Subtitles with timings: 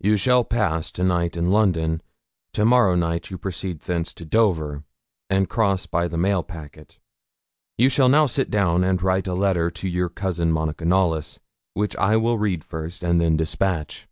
[0.00, 2.02] You shall pass to night in London;
[2.52, 4.82] to morrow night you proceed thence to Dover,
[5.30, 6.98] and cross by the mail packet.
[7.76, 11.38] You shall now sit down and write a letter to your cousin Monica Knollys,
[11.74, 14.08] which I will first read and then despatch.